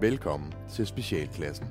[0.00, 1.66] Velkommen til Specialklassen.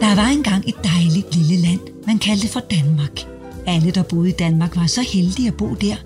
[0.00, 3.20] Der var engang et dejligt lille land, man kaldte for Danmark.
[3.66, 5.96] Alle, der boede i Danmark, var så heldige at bo der,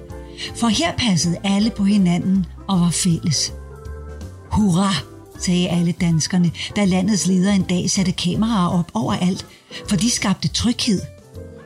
[0.57, 3.55] for her passede alle på hinanden og var fælles.
[4.51, 9.47] Hurra, sagde alle danskerne, da landets leder en dag satte kameraer op overalt,
[9.89, 11.01] for de skabte tryghed.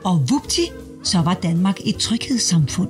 [0.05, 0.71] Og vupti,
[1.05, 2.89] så var Danmark et tryghedssamfund.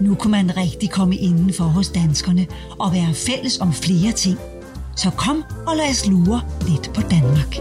[0.00, 2.46] Nu kunne man rigtig komme indenfor hos danskerne
[2.78, 4.38] og være fælles om flere ting.
[4.96, 7.56] Så kom og lad os lure lidt på Danmark.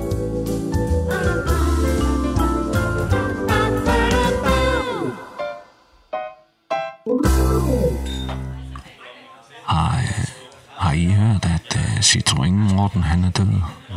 [12.04, 13.46] Citroën Morten han er død?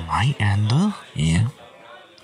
[0.06, 0.90] Nej, er han død?
[1.16, 1.40] Ja.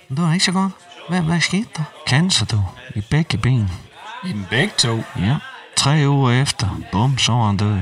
[0.09, 0.73] Det var ikke så godt.
[1.09, 1.83] Hvad, hvad skete der?
[2.07, 2.65] Cancer, du.
[2.95, 3.71] I begge ben.
[4.25, 5.03] I dem begge to.
[5.19, 5.37] Ja.
[5.77, 6.81] Tre uger efter.
[6.93, 7.79] Bum, så var han død.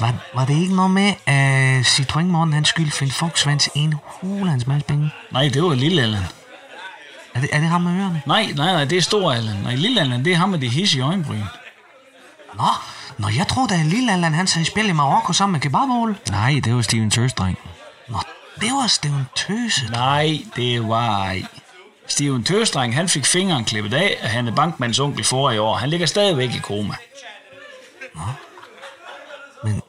[0.00, 4.66] Var, var det ikke noget med, at Citroën Morten han skyldte Finn til en hulans
[4.66, 5.10] masse penge?
[5.30, 6.22] Nej, det var lille Allan.
[7.34, 8.22] Er det, er det ham med ørerne?
[8.26, 9.56] Nej, nej, nej, det er stor Allan.
[9.56, 11.42] Nej, lille Allan, det er ham med de hisse øjenbryn.
[12.54, 12.64] Nå,
[13.22, 16.16] Nå, jeg troede, at Lille Allan han sagde spil i Marokko sammen med kebabål.
[16.30, 17.58] Nej, det var Steven Tøsdreng.
[18.08, 18.18] Nå,
[18.60, 19.90] det var Steven Tøse.
[19.90, 21.42] Nej, det var ej.
[22.06, 25.76] Steven Tøstreng, han fik fingeren klippet af af Hanne Bankmans onkel for i år.
[25.76, 26.94] Han ligger stadigvæk i koma.
[29.64, 29.82] Men,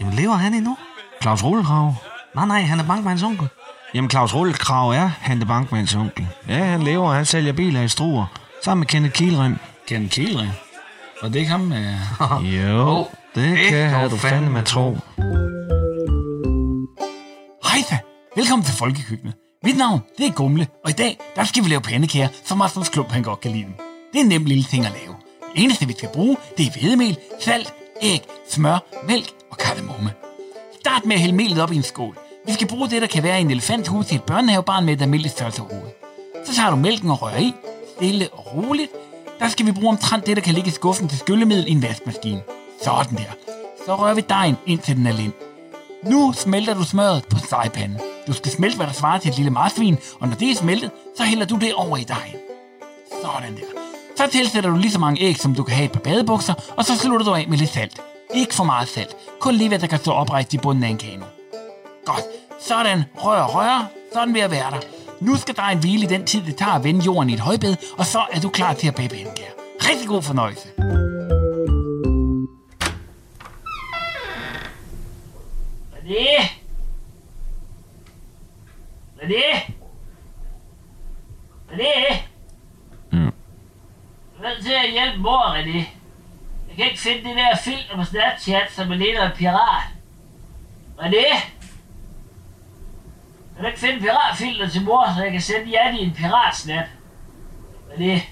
[0.00, 0.76] jamen, lever han endnu?
[1.22, 1.94] Claus Rullekrav.
[2.34, 3.48] Nej, nej, han er bankmands onkel.
[3.94, 6.28] Jamen, Claus Rullekrav er Hante Bankmans onkel.
[6.48, 8.26] Ja, han lever, og han sælger biler i Struer.
[8.64, 9.56] Sammen med Kenneth Kielrim.
[9.88, 10.52] Ken Kielring.
[11.22, 11.94] Og det er ikke ham med...
[12.58, 14.96] Jo, det kan dog du fandme tro.
[17.64, 17.98] Hej da!
[18.36, 19.34] Velkommen til Folkekøkkenet.
[19.64, 22.88] Mit navn, det er Gumle, og i dag, der skal vi lave pandekager, som Rasmus
[22.88, 23.74] Klump han godt kan lide dem.
[24.12, 25.14] Det er en nem lille ting at lave.
[25.54, 30.10] Det eneste, vi skal bruge, det er hvedemel, salt, æg, smør, mælk og kardemomme.
[30.80, 32.18] Start med at hælde melet op i en skål.
[32.46, 35.34] Vi skal bruge det, der kan være en elefanthue til et børnehavebarn med et almindeligt
[35.34, 35.90] størrelse hoved.
[36.46, 37.52] Så tager du mælken og rører i,
[37.96, 38.90] stille og roligt.
[39.42, 41.82] Der skal vi bruge omtrent det, der kan ligge i skuffen til skyllemiddel i en
[41.82, 42.42] vaskemaskine.
[42.82, 43.52] Sådan der.
[43.86, 45.32] Så rører vi dejen indtil den er lind.
[46.04, 48.00] Nu smelter du smøret på stegepanden.
[48.26, 50.90] Du skal smelte, hvad der svarer til et lille marsvin, og når det er smeltet,
[51.16, 52.36] så hælder du det over i dejen.
[53.22, 53.62] Sådan der.
[54.16, 56.98] Så tilsætter du lige så mange æg, som du kan have i badebukser, og så
[56.98, 58.00] slutter du af med lidt salt.
[58.34, 59.16] Ikke for meget salt.
[59.40, 61.24] Kun lige hvad der kan stå oprejst i bunden af en kano.
[62.04, 62.24] Godt.
[62.60, 63.04] Sådan.
[63.16, 63.90] Rør, rør.
[64.12, 65.01] Sådan vil jeg være der.
[65.22, 67.76] Nu skal dejen hvile i den tid, det tager at vende jorden i et højbed,
[67.98, 69.50] og så er du klar til at bage pandekager.
[69.90, 70.68] Rigtig god fornøjelse.
[75.90, 76.50] Hvad er det?
[79.14, 79.74] Hvad er det?
[81.66, 82.16] Hvad er det?
[83.12, 83.30] Ja.
[84.40, 85.74] Hvem til at hjælpe mor det?
[86.68, 89.82] Jeg kan ikke finde det der filter på Snapchat, som er lidt af en pirat.
[90.94, 91.10] Hvad
[93.54, 93.60] det?
[93.60, 96.86] Kan ikke finde piratfilter til mor, så jeg kan sende Jan i en piratsnap?
[97.92, 98.22] Er det?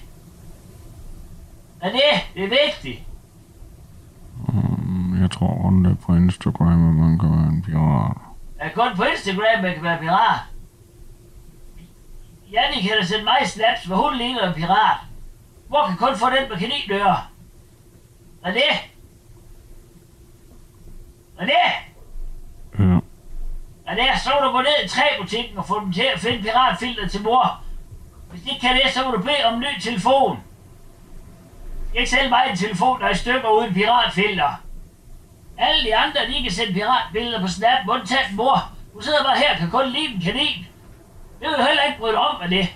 [1.81, 2.11] Er det?
[2.35, 3.03] Det er vigtigt.
[5.21, 8.17] Jeg tror kun det er på Instagram, at man kan være en pirat.
[8.59, 10.39] Er det kun på Instagram, man kan være pirat?
[12.51, 14.97] Janni kan da sende mig snaps, hvor hun ligner en pirat.
[15.67, 17.17] Hvor kan kun få den med kanindøre?
[18.43, 18.71] Er det?
[21.39, 21.90] Er det?
[23.91, 23.95] Ja.
[23.95, 24.21] Hvad er det?
[24.21, 27.21] Så må du gå ned i træbutikken og få dem til at finde piratfilter til
[27.23, 27.61] mor.
[28.29, 30.43] Hvis de ikke kan det, så må du bede om en ny telefon.
[31.95, 34.61] Jeg sælge mig en telefon, der er i stykker uden piratfilter.
[35.57, 38.71] Alle de andre, de kan sende piratbilleder på Snap, undtagen mor.
[38.93, 40.67] Du sidder bare her og kan kun lide en kanin.
[41.39, 42.67] Det vil du heller ikke bryde dig om, hvad det?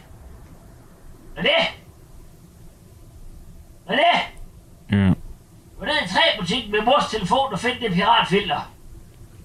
[1.34, 1.64] Hvad det?
[3.86, 4.22] Hvad er det?
[4.98, 5.14] Ja.
[5.80, 8.75] Gå ned i træbutikken med mors telefon og find det piratfilter.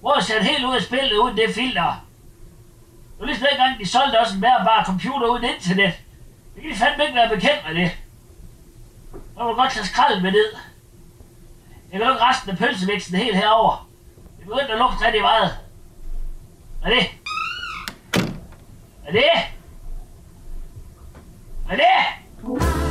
[0.01, 2.05] Hvor er sat helt ud af spillet uden det filter.
[3.11, 5.93] Det var ligesom dengang, de solgte også en bærbar computer uden internet.
[6.55, 7.91] Det kan de fandme ikke være bekendt med det.
[9.13, 10.55] Nu må du godt tage skralden med ned.
[11.91, 13.89] Jeg kan lukke resten af pølsevæksten helt herover.
[14.37, 15.57] Det begynder at lugte rigtig meget.
[16.81, 17.07] Hvad er det?
[19.01, 19.29] Hvad er det?
[21.65, 22.90] Hvad er det?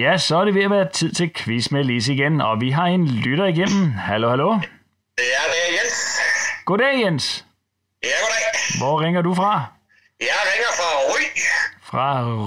[0.00, 2.70] Ja, så er det ved at være tid til quiz med Lise igen, og vi
[2.70, 3.92] har en lytter igennem.
[4.08, 4.50] Hallo, hallo.
[5.18, 5.96] Ja, det er Jens.
[6.64, 7.44] Goddag, Jens.
[8.02, 8.44] Ja, goddag.
[8.80, 9.52] Hvor ringer du fra?
[10.20, 11.22] Jeg ringer fra Ry.
[11.90, 12.06] Fra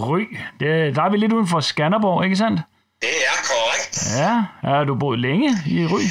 [0.10, 0.24] Ry.
[0.60, 2.60] Det, der er vi lidt uden for Skanderborg, ikke sandt?
[3.06, 3.96] Det er korrekt.
[4.22, 4.34] Ja,
[4.70, 6.02] har du boet længe i Ry?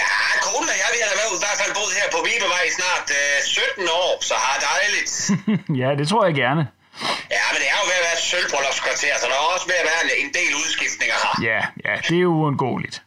[0.00, 0.12] Ja,
[0.46, 3.06] konen og jeg, vi har været i hvert fald boet her på Vibevej i snart
[3.20, 5.12] øh, 17 år, så har dejligt.
[5.82, 6.62] ja, det tror jeg gerne.
[7.36, 9.78] ja, men det er jo ved at være et sølvbryllupskvarter, så der er også ved
[9.82, 10.52] at være en- del.
[11.42, 13.02] Ja, ja, det er jo uundgåeligt.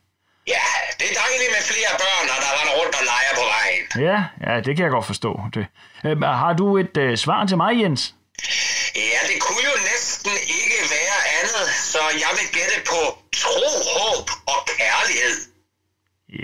[0.48, 0.66] Ja,
[1.00, 3.84] det er dejligt med flere børn, og der render rundt og leger på vejen.
[4.08, 5.40] Ja, ja, det kan jeg godt forstå.
[5.54, 5.66] Det.
[6.06, 8.16] Øhm, har du et øh, svar til mig, Jens?
[8.96, 10.32] Ja, det kunne jo næsten
[10.62, 13.00] ikke være andet, så jeg vil gætte på
[13.42, 13.68] tro,
[13.98, 15.36] håb og kærlighed.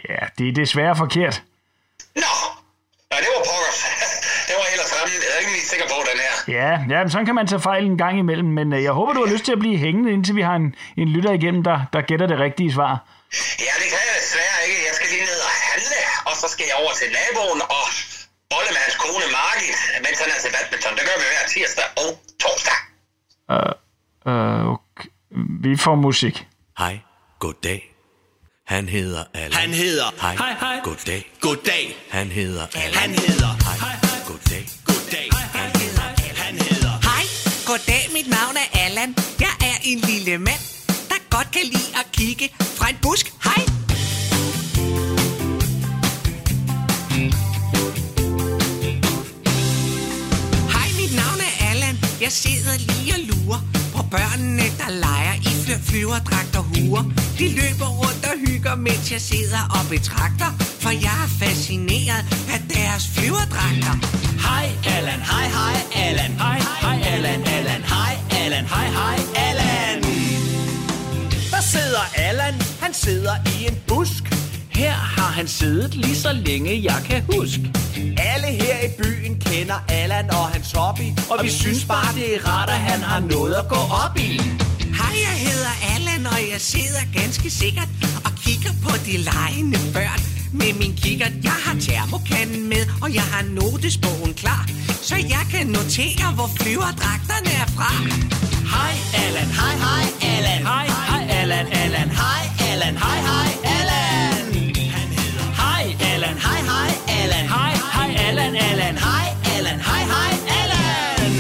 [0.10, 1.44] Ja, det er desværre forkert.
[2.16, 2.34] Nå,
[3.12, 3.65] ja, det var pokkers.
[6.48, 9.14] Ja, ja, men sådan kan man tage fejl en gang imellem, men øh, jeg håber,
[9.14, 11.78] du har lyst til at blive hængende, indtil vi har en, en lytter igennem, der,
[11.94, 12.94] der gætter det rigtige svar.
[13.68, 14.82] Ja, det kan jeg desværre ikke.
[14.88, 16.00] Jeg skal lige ned og handle,
[16.30, 17.86] og så skal jeg over til naboen og
[18.52, 20.94] bolle med hans kone Margit, mens han er til badminton.
[20.98, 22.10] Det gør vi hver tirsdag og
[22.44, 22.78] torsdag.
[24.30, 25.08] Øh, okay.
[25.66, 26.36] Vi får musik.
[26.82, 27.00] Hej,
[27.40, 27.82] goddag.
[28.68, 29.54] Han hedder Allan.
[29.54, 30.80] Han hedder Hej, Hej, hej.
[30.84, 31.32] goddag.
[31.42, 31.86] Goddag.
[32.12, 32.94] Han hedder Allan.
[33.02, 33.96] Han hedder Hej,
[34.28, 34.64] goddag.
[34.86, 35.28] Goddag.
[35.32, 36.25] Han hedder Han hedder Hej,
[37.66, 39.16] goddag, mit navn er Allan.
[39.40, 40.62] Jeg er en lille mand,
[41.10, 43.34] der godt kan lide at kigge fra en busk.
[43.44, 43.64] Hej.
[50.74, 51.96] Hej, mit navn er Allan.
[52.22, 53.62] Jeg sidder lige og lurer
[53.96, 57.04] på børnene, der leger i fly- flyverdragt og huer.
[57.40, 62.24] De løber rundt og hygger, mens jeg sidder og betragter, for jeg er fascineret
[62.54, 64.25] af deres flyverdragter.
[64.48, 65.76] Hej Allan, hej hej
[66.06, 70.04] Allan, hej hej Allan, Allan, hej Allan, hej hej Allan.
[71.52, 74.24] Der sidder Allan, han sidder i en busk.
[74.70, 77.72] Her har han siddet lige så længe jeg kan huske.
[78.18, 82.48] Alle her i byen kender Allan og hans hobby, og vi synes bare det er
[82.48, 84.42] rart, at han har noget at gå op i.
[85.00, 87.90] Hej, jeg hedder Allan, og jeg sidder ganske sikkert
[88.26, 90.35] og kigger på de legende børn.
[90.60, 94.64] Med min kikkert, jeg har termokanden med, og jeg har notesbogen klar,
[95.02, 97.92] så jeg kan notere, hvor flyverdragterne er fra.
[98.74, 98.94] Hej
[99.24, 104.46] Allan, hej hej Allan, hej hej Allan, Allan, hej Allan, hej hej Allan.
[104.96, 110.34] Han hedder Hej Allan, hej hej Allan, hej hej Allan, Allan, hej Allan, hej hej
[110.60, 111.32] Allan.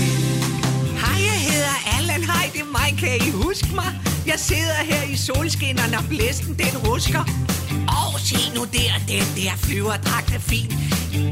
[1.03, 3.94] Hej, jeg hedder Allan, hej, det er mig, kan I huske mig?
[4.35, 7.23] Jeg sidder her i solskinnerne, når blæsten den rusker.
[8.01, 10.69] Og se nu der, den der flyverdragt er fin.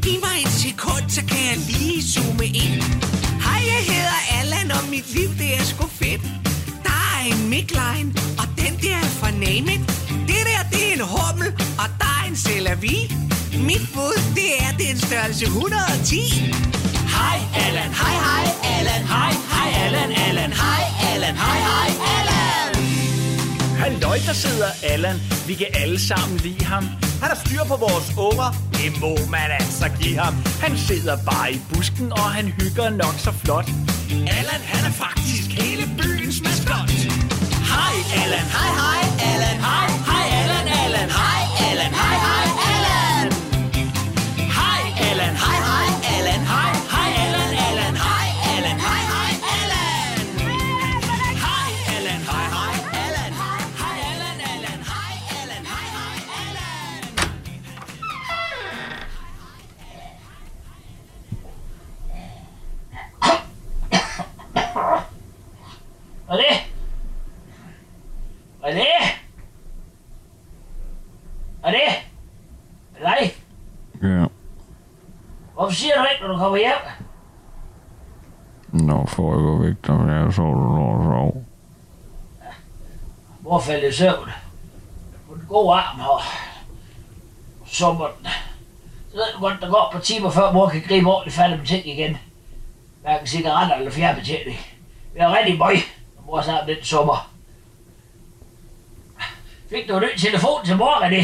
[0.05, 2.75] Giv mig et sekund, så kan jeg lige zoome ind.
[3.45, 6.21] Hej, jeg hedder Allan, og mit liv, det er sgu fedt.
[6.87, 8.09] Der er en midline,
[8.41, 9.83] og den der er fra Name It.
[10.29, 11.49] Det der, det er en hummel,
[11.81, 12.97] og der er en cellavi.
[13.69, 16.17] Mit bud, det er, det er en størrelse 110.
[17.17, 18.45] Hej Allan, hej hej
[18.75, 22.32] Allan, hej hej Allan, Allan, hej Allan, hej hej Allan.
[23.83, 25.17] Halløj, der sidder Allan.
[25.47, 26.83] Vi kan alle sammen lide ham.
[27.21, 28.49] Han har styr på vores unger.
[28.79, 30.33] Det må man altså give ham.
[30.63, 33.67] Han sidder bare i busken, og han hygger nok så flot.
[34.37, 36.89] Allan, han er faktisk hele byens maskot.
[37.73, 39.01] Hej Allan, hej hej
[39.31, 42.52] Allan, hej hej Allan, Allan, hej Allan, hej hej
[66.33, 66.73] Er det?
[68.59, 68.73] Hvad
[71.63, 71.95] er det?
[73.01, 73.33] Dig?
[74.01, 74.25] Ja,
[75.53, 76.71] Hvorfor siger du ikke, når du kommer hjem?
[78.73, 81.43] nå får jeg gå væk, der jeg så du lå og sov.
[83.41, 84.29] Mor faldt i søvn.
[85.29, 86.21] På den gode arm og
[87.65, 88.27] summer den.
[89.11, 91.87] Så ved godt, der går par timer før mor kan gribe ordentligt fat om ting
[91.87, 92.17] igen.
[93.01, 94.57] Hverken cigaretter eller fjernbetjening.
[95.13, 95.75] Vi er rigtig møg,
[96.33, 97.29] mor snart den summer.
[99.69, 101.23] Fik du en ny telefon til mor, René?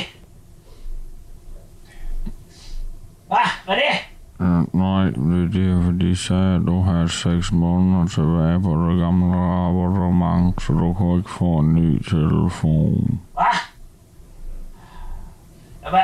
[3.27, 3.47] Hvad?
[3.65, 3.95] Hvad det?
[4.39, 8.99] Ja, nej, det, det er fordi, så at du har seks måneder tilbage på det
[8.99, 9.35] gamle
[9.67, 13.21] abonnement, så du kan ikke få en ny telefon.
[13.33, 13.57] Hvad?
[15.85, 16.01] Jamen,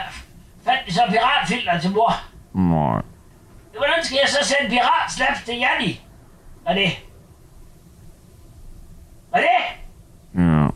[0.66, 2.12] fandt de så piratfilter til mor?
[2.54, 3.02] Nej,
[3.78, 6.02] Hvordan skal jeg så sende piratsnaps til Janni?
[6.64, 6.92] Hvad er det?
[9.36, 9.48] Er det?
[10.36, 10.68] ja,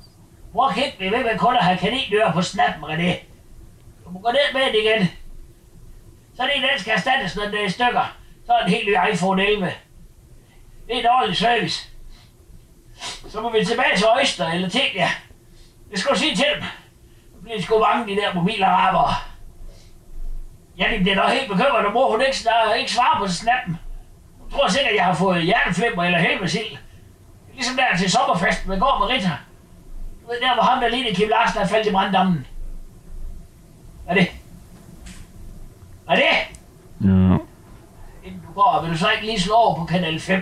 [0.54, 3.24] Mor kan blive ved med kun at have kanindør på snappen, René.
[4.06, 5.10] Du må gå ned med den igen.
[6.36, 8.16] Så det den skal erstattes, når den er i stykker.
[8.46, 9.72] Så er en helt ny iPhone 11.
[10.88, 11.90] Det er en ordentlig service.
[13.30, 15.10] Så må vi tilbage til Øster eller Telia.
[15.92, 16.64] Det skal du sige til dem.
[17.36, 19.14] Nu bliver de sgu mange, de der mobilarabere.
[20.78, 22.38] Ja, det bliver da helt bekymret, når mor hun ikke,
[22.80, 23.78] ikke svarer på snappen.
[24.40, 26.78] Hun tror sikkert, jeg har fået hjerteflimmer eller helvedesild.
[27.60, 29.32] Ligesom der til sommerfest med går med Rita.
[30.22, 32.48] Du ved, der hvor ham der lignede Kim Larsen er faldet i branddammen.
[34.04, 34.32] Hvad er det?
[36.06, 36.58] Hvad er det?
[37.08, 37.38] Ja.
[38.24, 40.42] Inden du går, vil du så ikke lige slå over på kanal 5?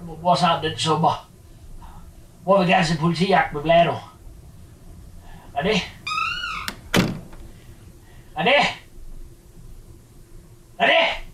[0.00, 1.28] Nu må mor sammen den summer.
[2.44, 3.94] Mor vil gerne se politijagt med Blado.
[5.50, 5.80] Hvad er det?
[8.32, 8.66] Hvad er det?
[10.76, 11.27] Hvad er det?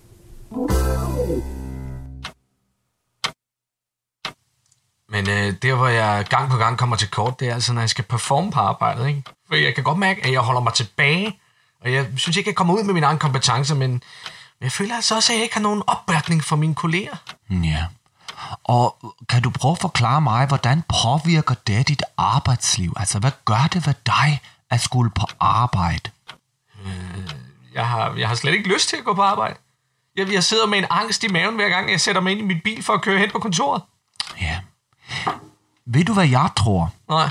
[5.14, 7.80] Men øh, der, hvor jeg gang på gang kommer til kort, det er altså, når
[7.80, 9.08] jeg skal performe på arbejdet.
[9.08, 9.22] Ikke?
[9.48, 11.38] For jeg kan godt mærke, at jeg holder mig tilbage,
[11.84, 14.00] og jeg synes ikke, jeg kommer ud med mine egne kompetencer, men, men
[14.60, 17.16] jeg føler altså også, at jeg ikke har nogen opbakning fra mine kolleger.
[17.50, 17.84] Ja.
[18.64, 22.92] Og kan du prøve at forklare mig, hvordan påvirker det dit arbejdsliv?
[22.96, 24.40] Altså, hvad gør det ved dig
[24.70, 26.10] at skulle på arbejde?
[27.74, 29.54] Jeg har, jeg har slet ikke lyst til at gå på arbejde.
[30.16, 32.44] Jeg, jeg sidder med en angst i maven, hver gang jeg sætter mig ind i
[32.44, 33.82] min bil for at køre hen på kontoret.
[34.40, 34.60] Ja.
[35.86, 36.92] Ved du, hvad jeg tror?
[37.08, 37.30] Nej.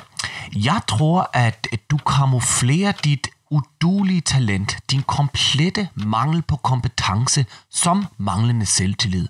[0.56, 8.66] Jeg tror, at du kamuflerer dit udulige talent, din komplette mangel på kompetence, som manglende
[8.66, 9.28] selvtillid.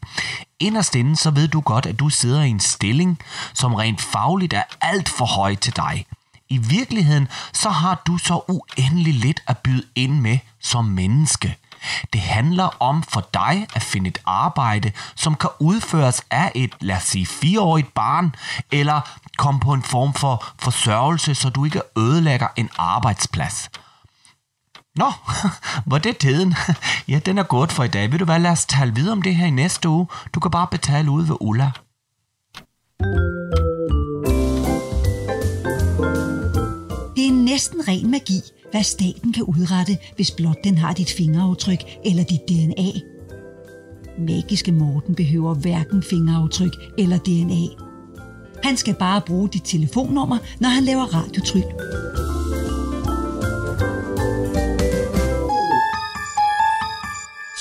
[0.60, 3.20] Inderst inde, så ved du godt, at du sidder i en stilling,
[3.54, 6.06] som rent fagligt er alt for høj til dig.
[6.50, 11.58] I virkeligheden, så har du så uendelig lidt at byde ind med som menneske.
[12.14, 16.96] Det handler om for dig at finde et arbejde, som kan udføres af et, lad
[16.96, 18.36] os sige, fireårigt barn,
[18.72, 19.02] eller
[19.38, 23.70] komme på en form for forsørgelse, så du ikke ødelægger en arbejdsplads.
[24.96, 25.12] Nå,
[25.86, 26.56] hvor det tiden.
[27.08, 28.12] Ja, den er godt for i dag.
[28.12, 30.08] Vil du hvad, lad os tale videre om det her i næste uge.
[30.34, 31.72] Du kan bare betale ud ved Ulla.
[37.16, 38.42] Det er næsten ren magi,
[38.74, 42.92] hvad staten kan udrette, hvis blot den har dit fingeraftryk eller dit DNA.
[44.20, 47.84] Magiske Morten behøver hverken fingeraftryk eller DNA.
[48.64, 51.64] Han skal bare bruge dit telefonnummer, når han laver radiotryl.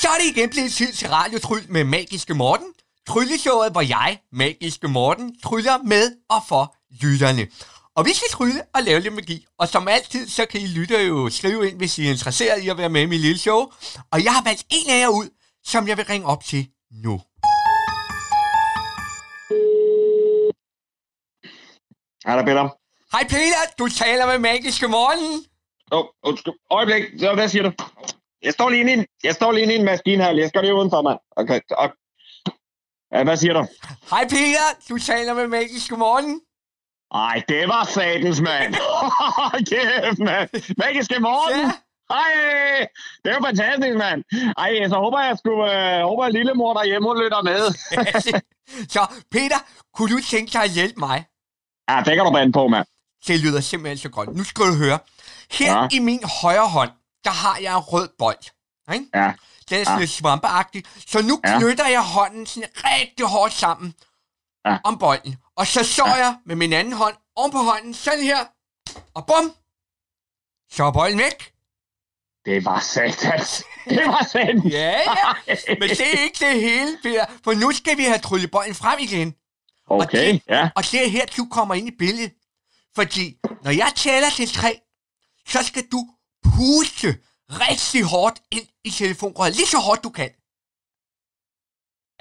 [0.00, 2.66] Så er det igen blevet tid til radiotryl med Magiske Morten.
[3.08, 7.46] Trylleshowet, hvor jeg, Magiske Morten, tryller med og for lytterne.
[7.96, 9.46] Og vi skal trylle og lave lidt magi.
[9.58, 12.68] Og som altid, så kan I lytte jo skrive ind, hvis I er interesseret i
[12.68, 13.60] at være med i mit lille show.
[14.12, 15.28] Og jeg har valgt en af jer ud,
[15.64, 17.20] som jeg vil ringe op til nu.
[22.26, 22.64] Hej der, Peter.
[23.12, 25.44] Hej Peter, du taler med Magiske Morten.
[25.92, 26.54] Åh, oh, undskyld.
[26.70, 27.02] Øjeblik.
[27.18, 27.72] Så, hvad siger du?
[28.42, 30.36] Jeg står lige inde i en, jeg står lige inde i en maskinhal.
[30.38, 31.18] Jeg skal lige udenfor, mand.
[31.36, 31.60] Okay.
[31.70, 31.92] Og,
[33.12, 33.66] ja, hvad siger du?
[34.10, 36.40] Hej Peter, du taler med Magiske Morten.
[37.14, 38.74] Ej, det var satans, mand.
[39.70, 40.48] Kæft, mand.
[40.78, 41.60] Magiske morgen.
[41.60, 41.72] Ja.
[42.12, 42.86] Hej.
[43.24, 44.24] Det er jo fantastisk, mand.
[44.58, 47.60] Ej, så håber jeg sgu, øh, håber jeg lillemor derhjemme, hun lytter med.
[48.94, 49.58] Så Peter,
[49.94, 51.24] kunne du tænke dig at hjælpe mig?
[51.90, 52.86] ja, det kan du bande på, mand.
[53.26, 54.36] Det lyder simpelthen så godt.
[54.36, 54.98] Nu skal du høre.
[55.52, 55.88] Her Ja.
[55.92, 56.90] i min højre hånd,
[57.24, 58.44] der har jeg en rød bold.
[58.94, 59.06] Ikke?
[59.14, 59.32] Ja.
[59.70, 60.00] Den er sådan Ja.
[60.00, 60.84] lidt svampeagtig.
[61.06, 61.58] Så nu Ja.
[61.58, 63.94] knytter jeg hånden sådan rigtig hårdt sammen
[64.66, 64.76] Ja.
[64.84, 65.36] om bolden.
[65.62, 68.44] Og så så jeg med min anden hånd oven på hånden, sådan her.
[69.14, 69.54] Og bum!
[70.72, 71.52] Så er bolden væk.
[72.44, 73.64] Det var satans.
[73.88, 74.64] Det var satans.
[74.72, 75.54] Ja, ja.
[75.80, 77.26] Men det er ikke det hele, Peter.
[77.44, 79.34] For nu skal vi have tryllet bolden frem igen.
[79.86, 80.70] Og Okay, det, ja.
[80.76, 82.32] Og det er her, du kommer ind i billedet.
[82.94, 84.80] Fordi når jeg tæller til tre,
[85.48, 86.08] så skal du
[86.44, 87.08] puste
[87.50, 89.56] rigtig hårdt ind i telefonrøret.
[89.56, 90.30] Lige så hårdt du kan.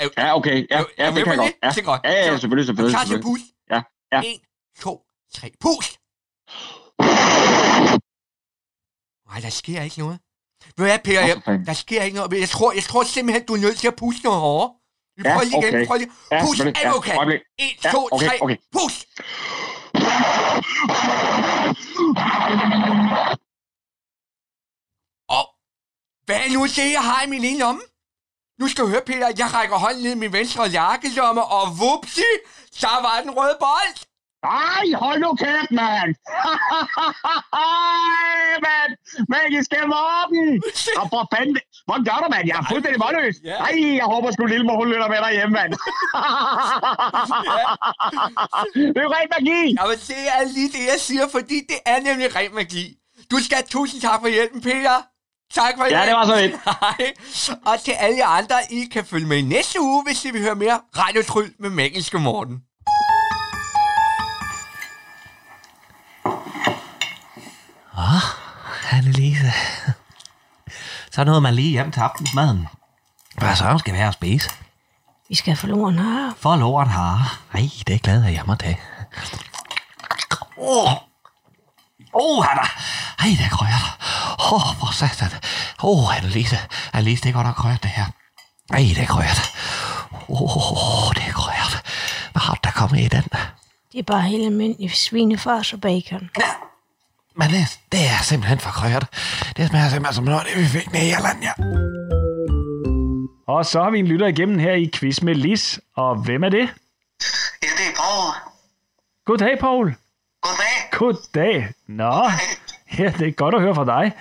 [0.02, 0.68] Er, Ja, okay.
[0.72, 1.54] Ja, er- ja er det kan jeg godt.
[1.64, 1.70] Ja.
[1.70, 2.02] Det er godt.
[2.04, 2.96] Ja, ja, selvfølgelig, selvfølgelig.
[2.96, 3.46] Er klar til at puste?
[3.74, 3.82] Ja,
[4.14, 4.22] ja.
[4.30, 4.40] En,
[4.84, 4.94] to,
[5.38, 5.48] tre.
[5.64, 5.92] Pust!
[9.30, 10.20] Nej, der sker ikke noget.
[10.78, 11.22] Ved hvad, Peter?
[11.22, 12.40] Jeg, der sker ikke noget.
[12.40, 14.70] Jeg tror, jeg tror simpelthen, du er nødt til at puste noget hårdere.
[15.18, 15.74] Vi prøver lige igen.
[15.76, 15.88] okay.
[15.88, 16.12] Prøv lige.
[16.44, 17.18] Pust, Ja, du kan.
[17.18, 17.42] øjeblik.
[17.60, 18.42] En, Ja, to, okay, tre.
[18.42, 18.58] okay.
[18.76, 19.00] Pust!
[25.38, 25.44] Og
[26.26, 27.82] hvad er nu det, jeg har i min ene lomme?
[28.62, 32.30] Nu skal du høre, Peter, jeg rækker hånden ned i min venstre jakkelomme, og vupsi,
[32.82, 33.98] så var den røde bold.
[34.44, 36.12] Ej, hold nu kæft, mand!
[37.54, 38.92] Ej, mand!
[39.34, 40.50] Magiske Morten!
[41.00, 42.46] Og for fanden, hvordan gør du, mand?
[42.48, 43.36] Jeg er fuldstændig målløs.
[43.44, 43.56] Ja.
[43.66, 45.72] Ej, jeg håber sgu lille mor, hun lytter med derhjemme, mand.
[48.94, 49.62] det er jo rent magi.
[49.80, 52.86] Jamen, det er lige det, jeg siger, fordi det er nemlig ren magi.
[53.32, 54.98] Du skal have tusind tak for hjælpen, Peter.
[55.54, 56.08] Tak for Ja, hjælpen.
[56.08, 56.56] det var så lidt.
[56.66, 57.62] Hej.
[57.66, 60.42] Og til alle jer andre, I kan følge med i næste uge, hvis I vil
[60.42, 62.58] høre mere Radiotryl med Magiske Morten.
[68.92, 69.52] Annelise.
[71.12, 72.68] Så nåede man lige hjem til aftensmaden.
[73.38, 74.50] Hvad så skal være at spise?
[75.30, 76.34] Vi skal forlore en har.
[76.38, 77.40] Forloren har.
[77.54, 78.80] Ej, det er glad, at jeg må tage.
[80.58, 80.92] Åh, oh.
[82.14, 82.70] Oh, han er...
[83.20, 83.88] Ej, det er krøjert.
[84.40, 85.32] Åh, oh, hvor satan.
[85.84, 86.60] Åh, oh, Annelise.
[86.94, 88.06] Annelise, det er godt nok krøjert, det her.
[88.74, 89.42] Ej, det er krøjert.
[90.30, 91.76] Åh, oh, det er krøjert.
[92.32, 93.24] Hvad har der kommet i den?
[93.92, 96.30] Det er bare helt almindelig svinefars og bacon.
[97.36, 99.08] Men det, det er simpelthen for krøjert.
[99.58, 101.54] Det smager simpelthen som noget, det vi fik nede i Irland, ja.
[103.48, 105.80] Og så har vi en lytter igennem her i Quiz med Lis.
[105.96, 106.70] Og hvem er det?
[107.64, 108.34] Ja, det er Paul.
[109.26, 109.96] Goddag, Paul.
[110.42, 110.76] Goddag.
[110.92, 111.74] Goddag.
[111.88, 112.32] Nå,
[112.98, 114.12] ja, det er godt at høre fra dig.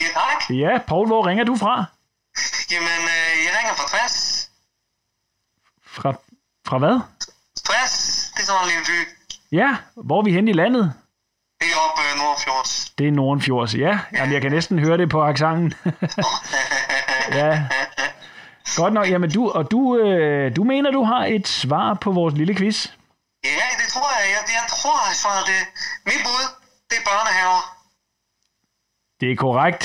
[0.00, 0.50] Ja, tak.
[0.50, 1.84] Ja, Paul, hvor ringer du fra?
[2.70, 4.50] Jamen, øh, jeg ringer fra Tværs.
[5.86, 6.12] Fra,
[6.66, 7.00] fra hvad?
[7.66, 9.08] Tværs, det er sådan en lille by.
[9.52, 10.92] Ja, hvor er vi henne i landet?
[11.60, 12.90] Det er oppe øh, Nordfjords.
[12.98, 13.98] Det er Nordenfjords, ja.
[14.12, 15.74] Jamen, jeg kan næsten høre det på accenten.
[17.40, 17.66] ja.
[18.76, 19.10] Godt nok.
[19.10, 22.86] Jamen, du, og du, øh, du mener, du har et svar på vores lille quiz?
[23.44, 24.30] Ja, det tror jeg.
[24.34, 25.60] Jeg, jeg tror, jeg svarer det.
[26.06, 26.44] Mit bud,
[26.90, 27.62] det er børnehaver.
[29.20, 29.84] Det er korrekt.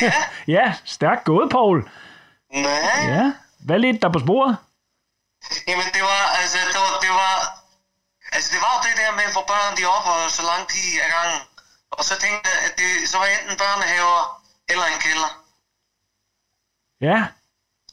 [0.00, 0.12] Ja,
[0.56, 1.90] ja stærkt gået, Paul.
[2.52, 2.98] Nej.
[3.12, 3.32] Ja.
[3.66, 4.56] Hvad ledte der på sporet?
[5.68, 7.34] Jamen, det var, altså, det var, det var,
[8.34, 11.40] altså, det var det der med, hvor børn de opholder så lang tid ad gangen.
[11.90, 15.30] Og så tænkte jeg, at det så var enten børnehaver eller en kælder.
[17.08, 17.18] Ja.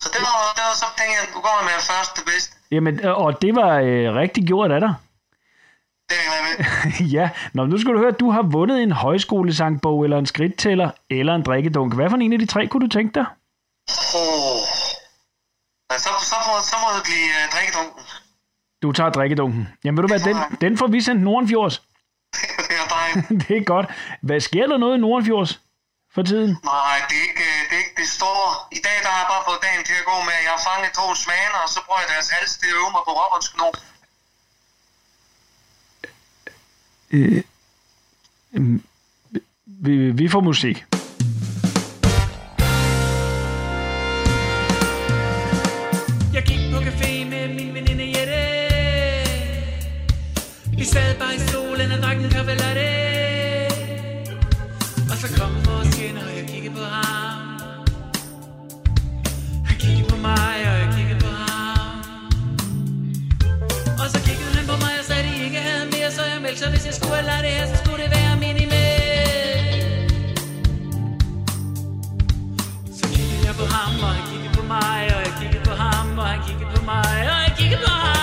[0.01, 2.58] Så det var, det var så tænkte jeg, du går med først det bedste.
[2.71, 4.93] Jamen, øh, og det var øh, rigtig gjort af dig.
[7.15, 10.89] Ja, Nå, nu skal du høre, at du har vundet en højskolesangbog, eller en skridttæller,
[11.09, 11.95] eller en drikkedunk.
[11.95, 13.25] Hvad for en af de tre kunne du tænke dig?
[14.15, 14.61] Oh.
[15.91, 18.03] Så, så, må, så må det blive uh, drikkedunken.
[18.81, 19.67] Du tager drikkedunken.
[19.83, 21.77] Jamen ved du hvad, den, den får vi sendt Nordenfjords.
[22.69, 23.29] det er dejligt.
[23.47, 23.85] det er godt.
[24.21, 25.61] Hvad sker der noget i Nordenfjords
[26.19, 26.51] for tiden?
[26.73, 28.49] Nej, det er, ikke, det er ikke det store.
[28.77, 30.63] I dag der har jeg bare fået dagen til at gå med, at jeg har
[30.69, 33.75] fanget to svaner, og så bruger jeg deres hals til at øve mig på robotsknop.
[37.15, 37.43] Øh,
[38.55, 38.79] øh,
[39.85, 40.77] vi, vi får musik.
[46.35, 48.41] Jeg gik på café med min veninde Jette
[50.77, 53.18] Vi sad bare i stolen og drak en kaffe latte
[55.19, 57.59] så kom vores tjener, og jeg kiggede på ham.
[59.65, 61.87] Han kiggede på mig, og jeg kiggede på ham.
[64.01, 66.41] Og så kiggede han på mig og sagde, at I ikke havde mere Så jeg
[66.41, 68.81] meldte sig, hvis jeg skulle have latte her, så skulle det være minimalt
[72.99, 76.17] Så kiggede jeg på ham, og han kiggede på mig, og jeg kiggede på ham,
[76.17, 78.18] og han kiggede på mig, og jeg kiggede på ham.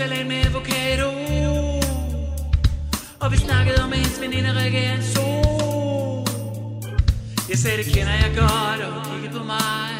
[0.00, 1.10] Salat med avocado.
[3.20, 5.28] Og vi snakkede om, ens veninde Rikke Anso
[7.50, 9.90] Jeg sagde, det kender jeg godt, og hun kiggede på mig.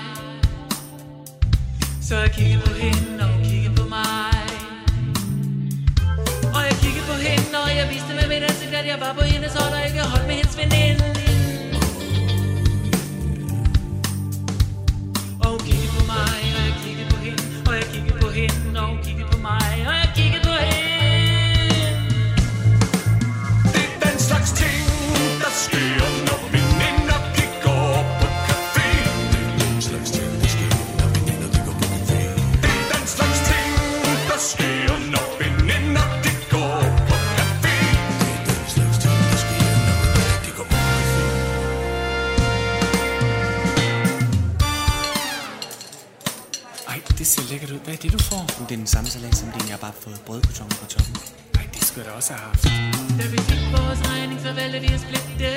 [2.02, 4.42] Så jeg kiggede på hende, og hun kiggede på mig.
[6.56, 9.22] Og jeg kiggede på hende, og jeg viste med mit ansigt, at jeg var på
[9.32, 11.04] hendes hold, og ikke holdt med hendes veninde.
[15.42, 18.80] Og hun kiggede på mig, og jeg kiggede på hende Og jeg kiggede på hende,
[18.80, 19.70] og hun kiggede på mig.
[19.86, 20.69] Og jeg kiggede på hende.
[47.84, 48.44] Hvad er det, du får?
[48.46, 51.16] Det er den samme salat som din, jeg har bare fået brødkuton på toppen.
[51.54, 52.64] Ej, det skulle jeg da også have haft.
[53.18, 55.50] Da vi fik vores regning, så valgte vi at splitte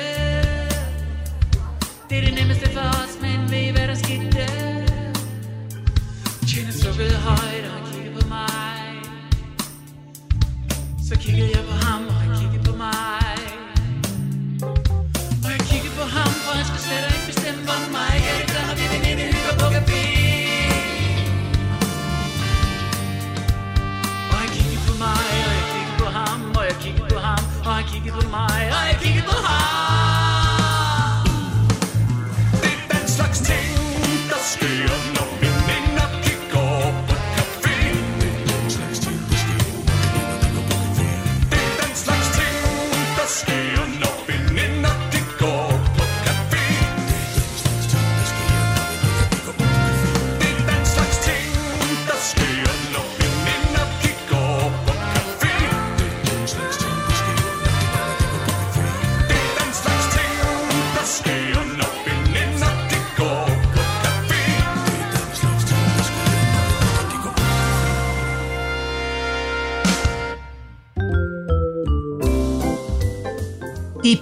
[2.08, 4.44] Det er det nemmeste for os, men ved I, hvad der skete?
[6.48, 8.48] Tjener sukkede højt, og han kiggede på mig
[11.08, 12.02] Så kiggede jeg på ham,
[28.34, 28.73] han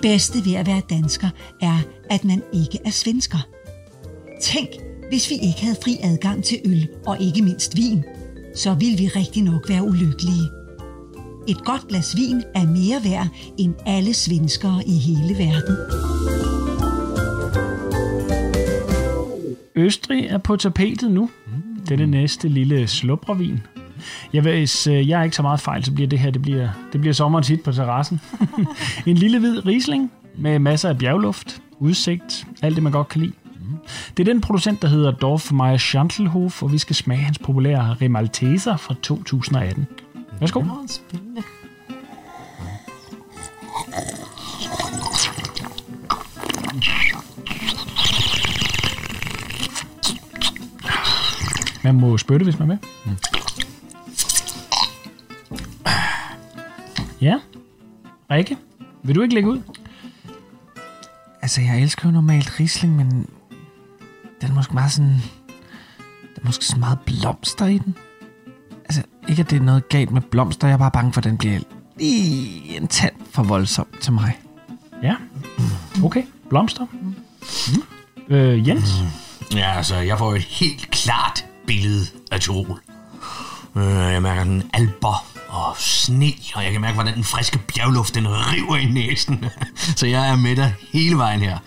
[0.03, 1.29] bedste ved at være dansker
[1.61, 1.79] er,
[2.11, 3.39] at man ikke er svensker.
[4.41, 4.69] Tænk,
[5.09, 8.05] hvis vi ikke havde fri adgang til øl og ikke mindst vin,
[8.55, 10.49] så ville vi rigtig nok være ulykkelige.
[11.49, 15.77] Et godt glas vin er mere værd end alle svenskere i hele verden.
[19.75, 21.31] Østrig er på tapetet nu.
[21.83, 23.59] Det er det næste lille slubrevin.
[24.33, 26.43] Jeg ved, hvis øh, jeg er ikke så meget fejl, så bliver det her, det
[26.43, 28.21] bliver, det bliver sommerens hit på terrassen.
[29.07, 33.33] en lille hvid Riesling med masser af bjergluft, udsigt, alt det man godt kan lide.
[34.17, 38.77] Det er den producent, der hedder Dorfmeier Schantelhof, og vi skal smage hans populære Remalteser
[38.77, 39.87] fra 2018.
[40.41, 40.65] Værsgo.
[40.87, 41.43] Spændende.
[51.85, 52.79] Man må spytte, hvis man vil.
[57.23, 57.39] Ja.
[58.31, 58.57] Rikke,
[59.03, 59.61] vil du ikke lægge ud?
[61.43, 63.11] Altså, jeg elsker jo normalt Riesling, men
[64.41, 65.23] den er måske meget sådan...
[66.35, 67.97] Der er måske så meget blomster i den.
[68.85, 71.25] Altså, ikke at det er noget galt med blomster, jeg er bare bange for, at
[71.25, 71.61] den bliver
[71.99, 74.39] lige en tand for voldsom til mig.
[75.03, 75.17] Ja.
[76.05, 76.87] Okay, blomster.
[76.93, 77.15] Mm.
[78.29, 79.03] Øh, Jens?
[79.55, 82.81] Ja, altså, jeg får et helt klart billede af Tyrol.
[83.77, 88.15] Øh, Jeg mærker den alber og sne, og jeg kan mærke, hvordan den friske bjergluft,
[88.15, 89.45] den river i næsen.
[89.97, 91.59] Så jeg er med dig hele vejen her.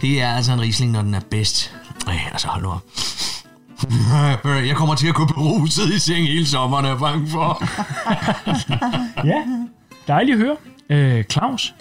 [0.00, 1.74] Det er altså en risling, når den er bedst.
[2.06, 2.82] Ej, altså hold nu op.
[4.68, 7.62] Jeg kommer til at gå beruset i seng hele sommeren, er jeg bange for.
[9.32, 9.42] Ja,
[10.08, 10.56] dejligt at høre.
[10.90, 11.74] Øh, Claus?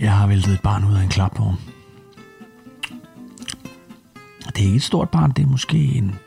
[0.00, 1.58] Jeg har væltet et barn ud af en klapvogn.
[4.56, 6.18] Det er ikke et stort barn, det er måske en...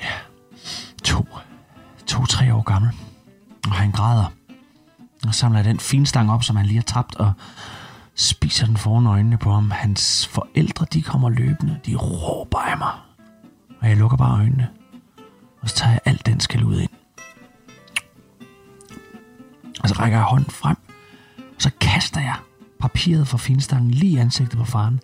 [0.00, 0.10] Ja,
[1.04, 1.26] to,
[2.06, 2.90] to-tre år gammel.
[3.66, 4.32] Og han græder.
[5.26, 7.32] Og samler den finstang op, som han lige har tabt, og
[8.14, 9.70] spiser den foran øjnene på ham.
[9.70, 11.80] Hans forældre, de kommer løbende.
[11.86, 12.92] De råber af mig.
[13.80, 14.68] Og jeg lukker bare øjnene.
[15.60, 16.90] Og så tager jeg alt den skal ud ind.
[19.80, 20.76] Og så rækker jeg hånden frem.
[21.38, 22.34] Og så kaster jeg
[22.80, 25.00] papiret fra finstangen lige i ansigtet på faren,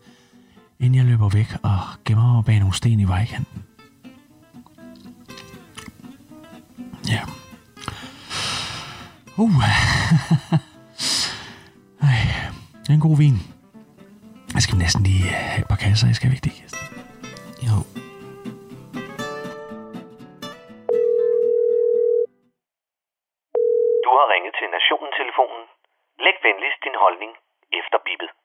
[0.83, 3.59] inden jeg løber væk og gemmer mig bag nogle sten i vejkanten.
[7.13, 7.23] Ja.
[9.43, 9.57] Uh.
[12.09, 12.21] Ej,
[12.83, 13.37] det er en god vin.
[14.55, 16.85] Jeg skal næsten lige have et par kasser, jeg skal Kirsten.
[17.67, 17.77] Jo.
[24.05, 25.65] Du har ringet til Nationen-telefonen.
[26.25, 27.33] Læg venligst din holdning
[27.81, 28.40] efter bippet.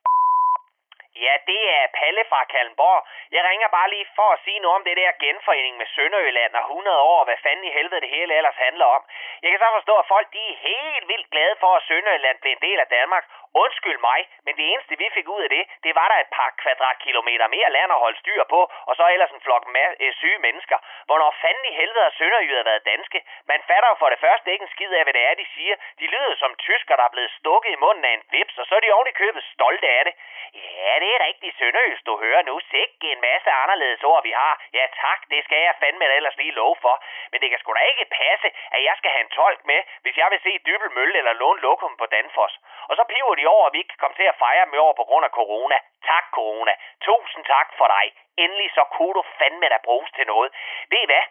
[1.24, 3.08] Ja, det er Palle fra Kalmborg.
[3.32, 6.62] Jeg ringer bare lige for at sige noget om det der genforening med Sønderjylland og
[6.62, 9.02] 100 år, og hvad fanden i helvede det hele ellers handler om.
[9.42, 12.52] Jeg kan så forstå, at folk de er helt vildt glade for, at Sønderjylland blev
[12.52, 13.26] en del af Danmark.
[13.64, 16.50] Undskyld mig, men det eneste vi fik ud af det, det var der et par
[16.62, 20.40] kvadratkilometer mere land at holde styr på, og så ellers en flok ma- øh, syge
[20.48, 20.78] mennesker.
[21.06, 23.20] Hvornår fanden i helvede har Sønderjyder været danske?
[23.52, 25.76] Man fatter jo for det første ikke en skid af, hvad det er, de siger.
[26.00, 28.76] De lyder som tysker, der er blevet stukket i munden af en vips, og så
[28.76, 30.14] er de oven i købet stolte af det.
[30.56, 32.60] Ja, det er rigtig sønderjysk, du hører nu.
[32.72, 34.54] Sikke en masse anderledes ord, vi har.
[34.74, 36.96] Ja tak, det skal jeg fandme da ellers lige love for.
[37.32, 40.18] Men det kan sgu da ikke passe, at jeg skal have en tolk med, hvis
[40.18, 42.56] jeg vil se Dybel Mølle eller låne lokum på Danfoss.
[42.90, 44.94] Og så piver de år, at vi ikke kan komme til at fejre med over
[44.94, 45.78] på grund af corona.
[46.12, 46.74] Tak, corona.
[47.08, 48.06] Tusind tak for dig.
[48.38, 50.50] Endelig så kunne du fandme da bruges til noget.
[50.90, 51.26] Ved I hvad?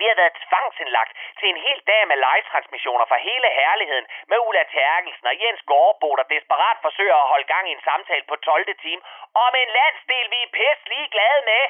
[0.00, 4.64] Vi har været tvangsindlagt til en hel dag med live-transmissioner fra hele herligheden med Ulla
[4.74, 8.74] Terkelsen og Jens Gårdbo, der desperat forsøger at holde gang i en samtale på 12.
[8.84, 9.02] time
[9.46, 11.64] om en landsdel, vi er pisse lige glade med.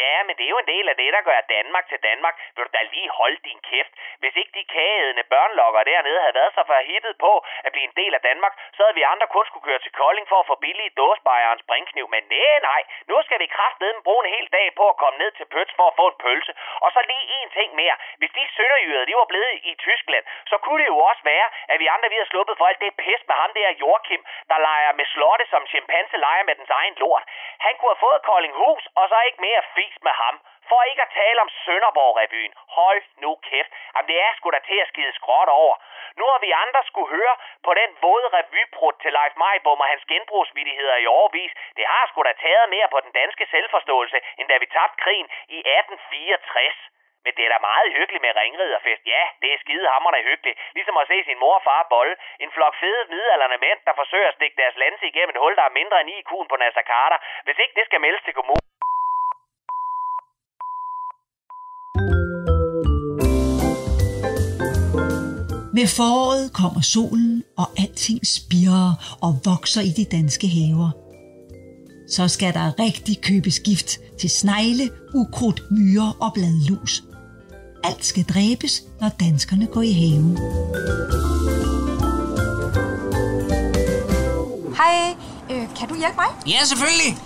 [0.00, 2.34] Ja, men det er jo en del af det, der gør Danmark til Danmark.
[2.54, 3.92] Vil du da lige holde din kæft?
[4.20, 7.32] Hvis ikke de kageædende børnelokker dernede havde været så forhippet på
[7.66, 10.26] at blive en del af Danmark, så havde vi andre kun skulle køre til Kolding
[10.28, 12.06] for at få billige dåsbejer og en springkniv.
[12.14, 15.30] Men nej, nej, nu skal vi kraftedeme bruge en hel dag på at komme ned
[15.38, 16.52] til Pøts for at få en pølse.
[16.84, 17.96] Og så lige en ting mere.
[18.18, 21.80] Hvis de sønderjyder, de var blevet i Tyskland, så kunne det jo også være, at
[21.82, 24.92] vi andre vi har sluppet for alt det pis med ham der Jorkim, der leger
[24.92, 27.24] med slotte som chimpanse leger med dens egen lort.
[27.66, 30.34] Han kunne have fået Koldinghus, og så ikke mere fis med ham.
[30.68, 32.52] For ikke at tale om Sønderborg-revyen.
[32.78, 33.72] Hold nu kæft.
[33.94, 35.74] Jamen, det er sgu da til at skide skråt over.
[36.18, 37.34] Nu har vi andre skulle høre
[37.66, 41.52] på den våde revyprut til Leif Majbom og hans genbrugsvidigheder i overvis.
[41.78, 45.28] Det har sgu da taget mere på den danske selvforståelse, end da vi tabte krigen
[45.56, 46.76] i 1864.
[47.24, 49.02] Men det er da meget hyggeligt med ringriderfest.
[49.14, 50.58] Ja, det er skidehammerne hyggeligt.
[50.76, 52.16] Ligesom at se sin mor og far bolle.
[52.44, 55.64] En flok fede midalderne mænd, der forsøger at stikke deres lanse igennem et hul, der
[55.66, 57.18] er mindre end IQ'en på Nasser Carter.
[57.44, 58.71] Hvis ikke det skal meldes til kommunen.
[65.74, 70.90] Med foråret kommer solen, og alting spirer og vokser i de danske haver.
[72.10, 77.04] Så skal der rigtig købes gift til snegle, ukrudt, myrer og bladlus.
[77.84, 80.38] Alt skal dræbes, når danskerne går i haven.
[84.76, 85.16] Hej,
[85.50, 86.30] øh, kan du hjælpe mig?
[86.46, 87.16] Ja, selvfølgelig.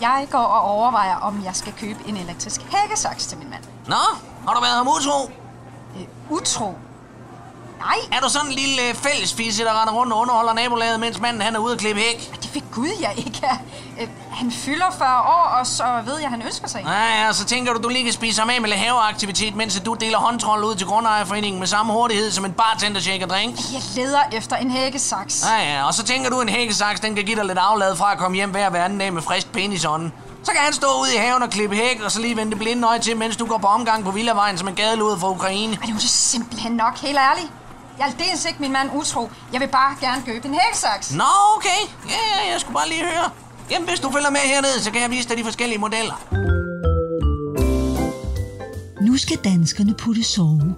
[0.00, 3.73] Jeg går og overvejer, om jeg skal købe en elektrisk hækkesaks til min mand.
[3.88, 3.96] Nå,
[4.46, 5.30] har du været ham utro?
[5.96, 6.74] Øh, utro?
[7.78, 7.96] Nej.
[8.18, 11.42] Er du sådan en lille øh, fællesfisse, der render rundt og underholder nabolaget, mens manden
[11.42, 12.42] han er ude at klippe hæk?
[12.42, 13.56] Det ved Gud, jeg ikke er.
[14.00, 16.82] Øh, han fylder 40 år, og så ved jeg, han ønsker sig.
[16.86, 19.80] Ja, ja, så tænker du, du lige kan spise ham af med lidt haveaktivitet, mens
[19.80, 23.56] du deler håndtrold ud til grundejerforeningen med samme hurtighed som en bartender shaker drink.
[23.72, 25.44] Jeg leder efter en hækkesaks.
[25.46, 28.12] Ja, ja, og så tænker du, en hækkesaks, den kan give dig lidt aflad fra
[28.12, 30.12] at komme hjem hver hver anden dag med frisk penis i hånden.
[30.44, 32.88] Så kan han stå ude i haven og klippe hæk, og så lige vente blinde
[32.88, 35.72] øje til, mens du går på omgang på Villavejen som en gadelude fra Ukraine.
[35.72, 37.52] Ej, det er jo simpelthen nok, helt ærligt.
[37.98, 39.30] Jeg er aldeles ikke min mand utro.
[39.52, 41.14] Jeg vil bare gerne købe en hækkesaks.
[41.14, 41.24] Nå,
[41.56, 41.80] okay.
[42.08, 43.30] Ja, ja, jeg skulle bare lige høre.
[43.70, 46.14] Jamen, hvis du følger med hernede, så kan jeg vise dig de forskellige modeller.
[49.00, 50.74] Nu skal danskerne putte sove.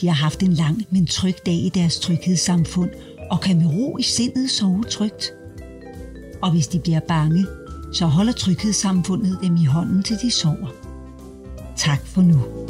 [0.00, 2.90] De har haft en lang, men tryg dag i deres tryghedssamfund,
[3.30, 5.32] og kan med ro i sindet sove trygt.
[6.42, 7.46] Og hvis de bliver bange,
[7.96, 10.68] så holder tryghedssamfundet dem i hånden, til de sover.
[11.76, 12.65] Tak for nu.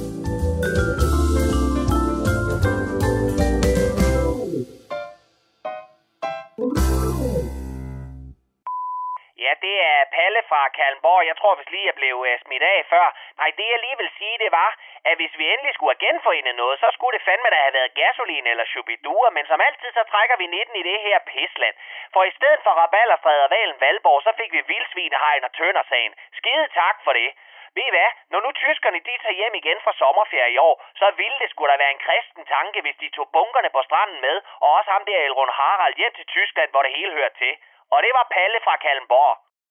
[10.87, 11.27] Kalmborg.
[11.31, 13.07] Jeg tror vist lige, jeg blev øh, smidt af før.
[13.41, 14.71] Nej, det jeg lige vil sige, det var,
[15.09, 17.97] at hvis vi endelig skulle have genforenet noget, så skulle det fandme da have været
[18.01, 21.75] gasolin eller chubidur, men som altid, så trækker vi 19 i det her pisland.
[22.15, 26.15] For i stedet for Rabalderstræde og Valen Valborg, så fik vi vildsvinehegn og tøndersagen.
[26.39, 27.31] Skide tak for det.
[27.77, 28.11] Ved I hvad?
[28.33, 31.73] Når nu tyskerne de tager hjem igen fra sommerferie i år, så ville det skulle
[31.73, 35.05] da være en kristen tanke, hvis de tog bunkerne på stranden med, og også ham
[35.05, 37.53] der Elrond Harald hjem til Tyskland, hvor det hele hører til.
[37.95, 39.46] Og det var Palle fra Kalmborg.